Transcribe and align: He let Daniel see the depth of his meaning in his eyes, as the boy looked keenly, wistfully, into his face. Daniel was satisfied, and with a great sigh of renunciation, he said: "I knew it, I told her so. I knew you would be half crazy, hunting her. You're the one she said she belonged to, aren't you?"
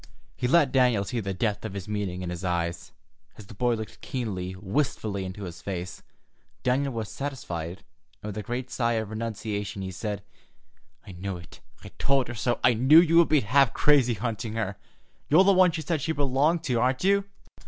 He 0.35 0.47
let 0.47 0.71
Daniel 0.71 1.03
see 1.03 1.19
the 1.19 1.31
depth 1.31 1.63
of 1.63 1.75
his 1.75 1.87
meaning 1.87 2.23
in 2.23 2.31
his 2.31 2.43
eyes, 2.43 2.91
as 3.37 3.45
the 3.45 3.53
boy 3.53 3.75
looked 3.75 4.01
keenly, 4.01 4.55
wistfully, 4.55 5.25
into 5.25 5.43
his 5.43 5.61
face. 5.61 6.01
Daniel 6.63 6.91
was 6.93 7.07
satisfied, 7.07 7.83
and 8.23 8.29
with 8.29 8.37
a 8.39 8.41
great 8.41 8.71
sigh 8.71 8.93
of 8.93 9.11
renunciation, 9.11 9.83
he 9.83 9.91
said: 9.91 10.23
"I 11.05 11.11
knew 11.11 11.37
it, 11.37 11.59
I 11.83 11.89
told 11.99 12.29
her 12.29 12.33
so. 12.33 12.59
I 12.63 12.73
knew 12.73 12.99
you 12.99 13.17
would 13.19 13.29
be 13.29 13.41
half 13.41 13.75
crazy, 13.75 14.15
hunting 14.15 14.53
her. 14.53 14.75
You're 15.29 15.43
the 15.43 15.53
one 15.53 15.69
she 15.71 15.83
said 15.83 16.01
she 16.01 16.13
belonged 16.13 16.63
to, 16.63 16.79
aren't 16.79 17.03
you?" 17.03 17.25